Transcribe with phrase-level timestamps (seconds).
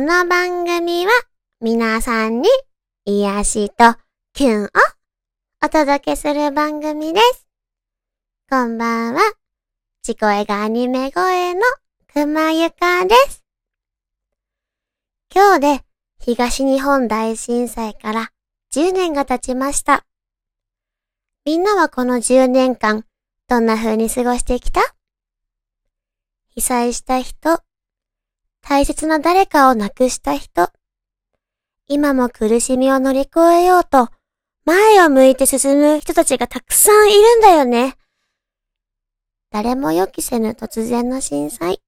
[0.00, 1.12] この番組は
[1.60, 2.48] 皆さんに
[3.04, 3.96] 癒しと
[4.32, 4.68] キュンを
[5.62, 7.46] お届けする番組です。
[8.48, 9.20] こんばんは。
[10.02, 11.60] 地声がアニメ声の
[12.10, 13.44] くまゆかです。
[15.34, 15.84] 今日で
[16.18, 18.32] 東日本大震災から
[18.72, 20.06] 10年が経ちました。
[21.44, 23.04] みんなはこの10年間
[23.48, 24.80] どんな風に過ごしてきた？
[26.54, 27.60] 被災した人、
[28.62, 30.70] 大切な誰かを亡くした人、
[31.88, 34.08] 今も苦しみを乗り越えようと、
[34.64, 37.96] 前を向いて進む人たちがたくさんいるんだよね。
[39.50, 41.80] 誰も予期せぬ突然の震災。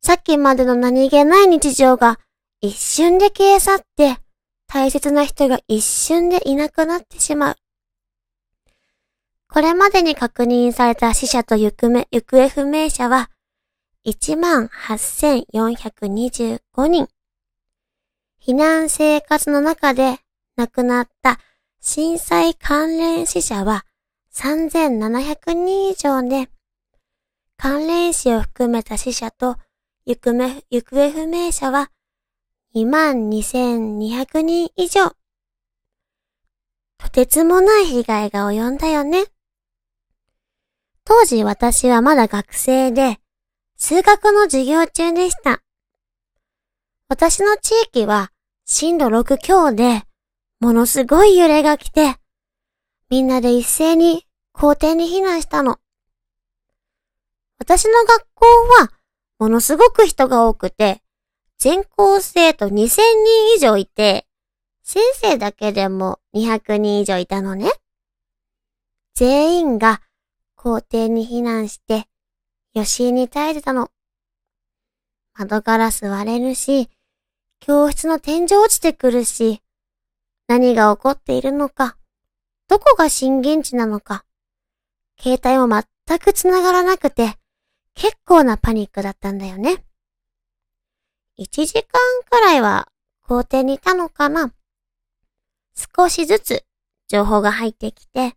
[0.00, 2.18] さっきまでの何気ない日常が
[2.60, 4.16] 一瞬で消え去って、
[4.66, 7.56] 大切な人が一瞬でいなくなってしまう。
[9.48, 13.30] これまでに確認された死者と行方不明者は、
[14.04, 17.08] 18,425人。
[18.40, 20.18] 避難生活の中で
[20.56, 21.38] 亡くなった
[21.80, 23.84] 震災関連死者は
[24.34, 26.48] 3700人以上で、
[27.56, 29.56] 関連死を含めた死者と
[30.04, 30.32] 行方
[31.10, 31.92] 不明者は
[32.74, 35.12] 22,200人以上。
[36.98, 39.26] とてつもない被害が及んだよね。
[41.04, 43.20] 当時私はまだ学生で、
[43.84, 45.60] 数学の授業中でした。
[47.08, 48.30] 私の地域は
[48.64, 50.04] 震度6強で、
[50.60, 52.14] ものすごい揺れが来て、
[53.10, 55.80] みんなで一斉に校庭に避難したの。
[57.58, 58.46] 私の学校
[58.80, 58.92] は
[59.40, 61.02] ものすごく人が多くて、
[61.58, 64.28] 全校生徒2000人以上いて、
[64.84, 67.72] 先生だけでも200人以上いたのね。
[69.14, 70.02] 全員が
[70.54, 72.06] 校庭に避難して、
[72.74, 73.90] 余震に耐えてたの。
[75.34, 76.88] 窓ガラス割れるし、
[77.60, 79.62] 教室の天井落ちてくるし、
[80.48, 81.96] 何が起こっているのか、
[82.68, 84.24] どこが震源地なのか、
[85.20, 87.36] 携帯も全く繋がらなくて、
[87.94, 89.84] 結構なパニックだったんだよね。
[91.38, 91.82] 1時間
[92.30, 92.88] くらいは
[93.22, 94.52] 校庭にいたのかな
[95.96, 96.64] 少しずつ
[97.08, 98.34] 情報が入ってきて、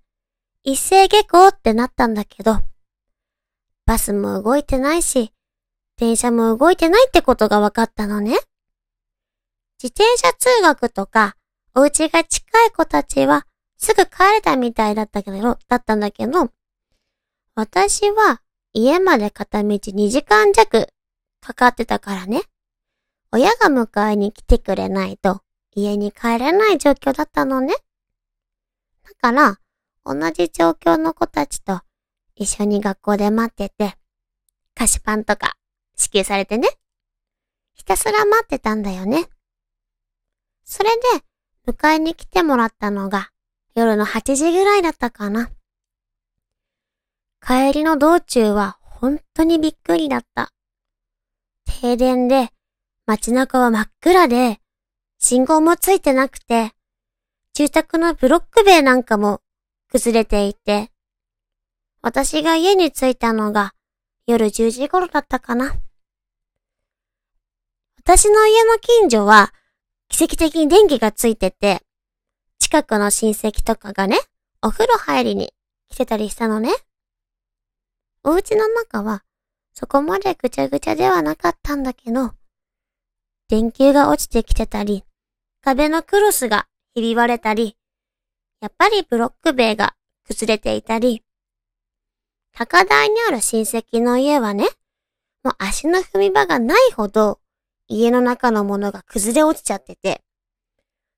[0.64, 2.60] 一斉下校ってなったんだけど、
[3.86, 5.32] バスも動いてないし、
[5.98, 8.38] 電車も動いてないってことが分かったのね。
[9.82, 11.36] 自転車通学とか、
[11.76, 13.46] お家が近い子たちは
[13.78, 16.50] すぐ帰れたみたいだったけど、だったんだけど、
[17.54, 18.42] 私は
[18.74, 20.90] 家まで片道2時間弱
[21.40, 22.42] かかってたからね。
[23.32, 25.42] 親が迎えに来てくれないと
[25.76, 27.76] 家に帰れない状況だったのね。
[29.04, 29.60] だから、
[30.04, 31.82] 同じ状況の子たちと
[32.36, 33.96] 一緒に学校で待ってて、
[34.74, 35.58] 菓子パンとか
[35.96, 36.68] 支給されてね。
[37.74, 39.28] ひたすら待ってたんだよね。
[40.64, 43.32] それで、迎えに来てもらったのが
[43.74, 45.50] 夜の8時ぐらいだったかな。
[47.42, 50.52] 帰りの道中は本当にびっくりだった。
[51.82, 52.50] 停電で
[53.08, 54.60] 街中は真っ暗で、
[55.20, 56.72] 信号もついてなくて、
[57.54, 59.42] 住宅のブロック塀なんかも
[59.92, 60.90] 崩れていて、
[62.06, 63.74] 私が家に着いたのが
[64.28, 65.74] 夜10時頃だったかな。
[67.98, 69.52] 私の家の近所は
[70.08, 71.82] 奇跡的に電気がついてて、
[72.60, 74.20] 近くの親戚とかがね、
[74.62, 75.52] お風呂入りに
[75.90, 76.70] 来てたりしたのね。
[78.24, 79.24] お家の中は
[79.74, 82.34] そこまでぐちゃぐちゃではなかったんだけど、
[83.50, 85.04] 電球が落ちてきてたり、
[85.64, 87.76] 壁のクロスがひび割れたり、
[88.62, 89.96] やっぱりブロック塀が
[90.28, 91.25] 崩れていたり、
[92.58, 94.64] 高台にある親戚の家はね、
[95.44, 97.40] もう足の踏み場がないほど
[97.90, 100.22] 家の中のものが崩れ落ちちゃってて、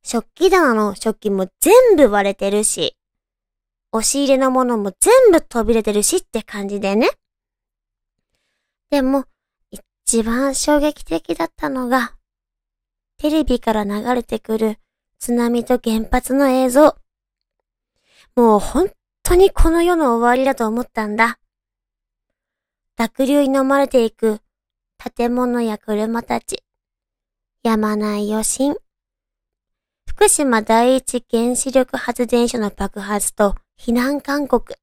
[0.03, 2.97] 食器棚の食器も全部割れてるし、
[3.91, 7.09] 押し入れのものも全部飛び出てるしって感じでね。
[8.89, 9.25] でも、
[9.69, 12.15] 一番衝撃的だったのが、
[13.17, 14.77] テレビから流れてくる
[15.19, 16.95] 津波と原発の映像。
[18.35, 18.89] もう本
[19.27, 21.37] 当にこの世の終わりだと思ったんだ。
[22.95, 24.39] 濁流に飲まれていく
[25.15, 26.63] 建物や車たち。
[27.61, 28.77] やまない余震。
[30.07, 34.75] 福島第一原子力発電所の爆発と避難勧告。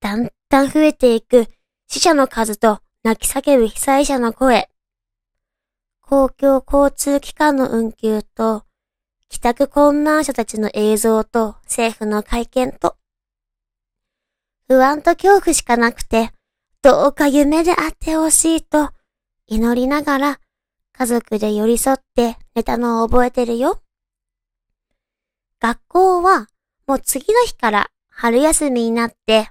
[0.00, 1.46] だんだん増えていく
[1.88, 4.68] 死者の数と泣き叫ぶ被災者の声。
[6.02, 8.64] 公共交通機関の運休と、
[9.30, 12.98] 帰宅困難者たちの映像と政府の会見と、
[14.66, 16.30] 不安と恐怖しかなくて、
[16.82, 18.90] どうか夢であってほしいと
[19.46, 20.40] 祈りながら
[20.92, 23.82] 家族で寄り添って寝たのを覚えてるよ。
[25.60, 26.46] 学校は
[26.86, 29.50] もう次の日から春休みになって、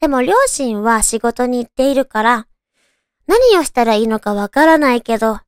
[0.00, 2.46] でも両親は仕事に行っているから、
[3.26, 5.38] 何をしたらいいのかわからないけど、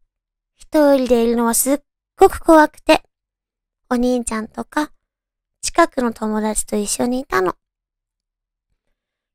[0.57, 1.81] 一人でいるのはすっ
[2.17, 3.03] ごく怖くて、
[3.91, 4.91] お兄ちゃんとか、
[5.61, 7.55] 近くの友達と一緒にいたの。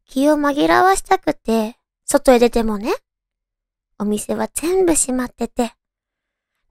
[0.10, 2.92] 気を紛らわしたくて、外へ出てもね、
[4.00, 5.74] お店は全部閉まってて、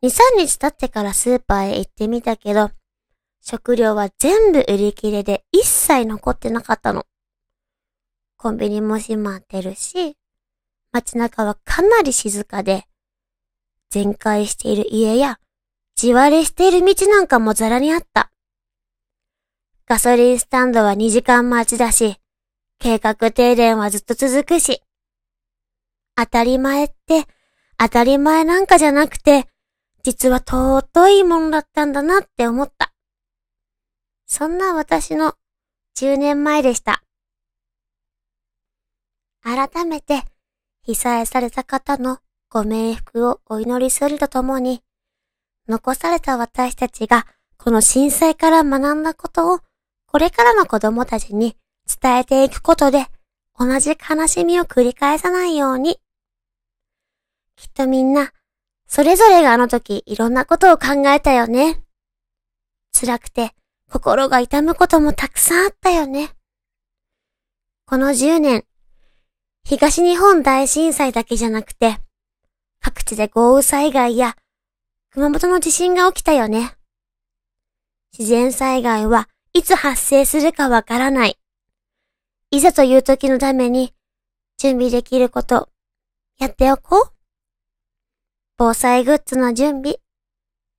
[0.02, 2.73] 2、3日経ってからスーパーへ行ってみたけど、
[3.40, 7.06] 食料は全部売り切れで一切残ってなかったの。
[8.37, 10.17] コンビニも閉まってるし、
[10.90, 12.87] 街中はかなり静かで、
[13.90, 15.38] 全壊している家や、
[15.94, 18.32] 地割れしている道なんかもザラにあった。
[19.87, 22.19] ガソリンスタンドは2時間待ちだし、
[22.78, 24.82] 計画停電はずっと続くし、
[26.16, 27.26] 当たり前って
[27.76, 29.46] 当たり前なんかじゃなくて、
[30.02, 32.92] 実は尊いものだったんだなって思った。
[34.26, 35.34] そんな私の
[35.96, 37.02] 10年前でした。
[39.42, 40.22] 改めて
[40.82, 42.19] 被災された方の
[42.50, 44.82] ご冥福をお祈りするとともに、
[45.69, 47.26] 残された私たちが
[47.58, 49.60] この震災から学んだことを
[50.06, 51.56] これからの子供たちに
[51.88, 53.06] 伝えていくことで、
[53.58, 55.99] 同じ悲しみを繰り返さないように。
[57.56, 58.32] きっとみんな、
[58.87, 61.82] それぞれがあの時いろんなことを考えたよね。
[62.93, 63.52] 辛くて
[63.90, 66.31] 心が痛むこともたくさんあったよね。
[67.87, 68.64] この10年、
[69.64, 71.99] 東日本大震災だけじゃなくて、
[72.81, 74.37] 各地で豪雨災害や
[75.11, 76.76] 熊本の地震が起きたよね。
[78.17, 81.38] 自然災害はいつ発生するかわからない。
[82.50, 83.93] いざという時のために
[84.56, 85.69] 準備できること、
[86.39, 87.12] やっておこう。
[88.56, 90.00] 防災グッズの準備、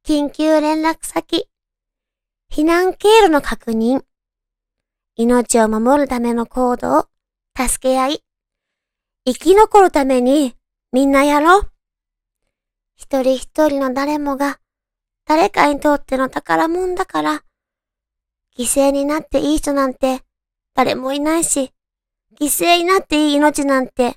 [0.04, 1.48] 緊急連絡先、
[2.52, 4.04] 避難経路の確認、
[5.16, 7.08] 命を守るための行動、
[7.56, 8.24] 助け合い、
[9.26, 10.56] 生き残るために
[10.92, 11.72] みんなやろう。
[12.96, 14.60] 一人一人の誰もが
[15.26, 17.44] 誰かにとっての宝物だから、
[18.58, 20.24] 犠牲になっていい人なんて
[20.76, 21.72] 誰もいないし、
[22.40, 24.16] 犠牲になっていい命なんて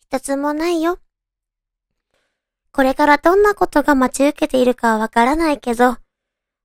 [0.00, 0.98] 一つもないよ。
[2.72, 5.96] これからどんなことが待ち受けているかはわからないけど、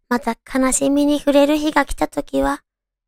[0.09, 2.61] また悲しみに触れる日が来た時は、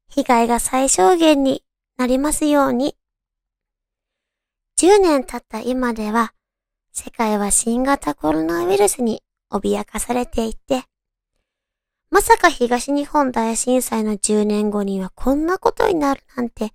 [0.09, 1.63] 被害が最小限に
[1.97, 2.95] なりますように。
[4.79, 6.33] 10年経った今では、
[6.91, 9.21] 世界は新型コロナウイルスに
[9.51, 10.83] 脅かされていて、
[12.09, 16.71] まさか東日本大震災の10年後にはこんなことになるなんて、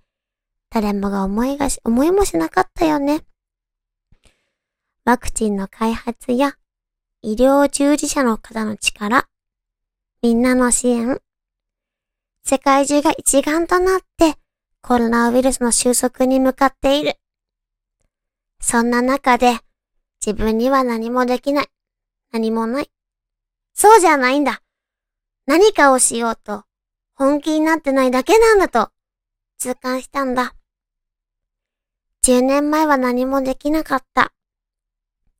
[0.69, 3.21] 誰もが思いがし、思いもしなかったよね。
[5.05, 6.55] ワクチンの開発や
[7.21, 9.27] 医療従事者の方の力、
[10.21, 11.19] みんなの支援、
[12.45, 14.35] 世界中が一丸となって
[14.81, 17.15] コロナウイルスの収束に向かっている。
[18.59, 19.59] そんな中で
[20.25, 21.67] 自分には何もできない。
[22.31, 22.89] 何もない。
[23.73, 24.61] そうじゃないんだ。
[25.45, 26.63] 何かをしようと、
[27.15, 28.89] 本気になってないだけなんだと、
[29.57, 30.55] 痛感したんだ。
[32.23, 34.31] 10年前は何もできなかった。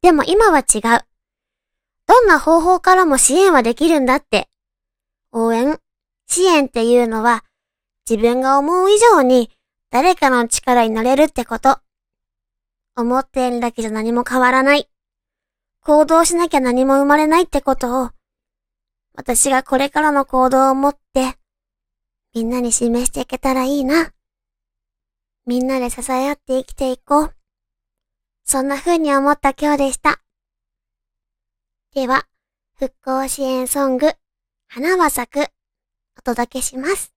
[0.01, 0.82] でも今は違う。
[2.06, 4.50] どんな方法からも支援はできるんだって。
[5.32, 5.80] 応援、
[6.28, 7.46] 支援っていうのは、
[8.10, 9.50] 自分が思う以上に
[9.89, 11.80] 誰かの力になれるってこと。
[12.98, 14.89] 思っているだけじゃ何も変わらない。
[15.80, 18.12] 行動しなきゃ何も生まれないってことを、
[19.15, 21.36] 私がこれからの行動を持って、
[22.34, 24.12] みんなに示していけたらいいな。
[25.46, 27.36] みんなで支え合って生きていこう。
[28.43, 30.20] そんな風に思った今日でした。
[31.93, 32.25] では、
[32.79, 34.12] 復興支援ソング、
[34.67, 35.48] 花は咲く、
[36.17, 37.12] お届けします。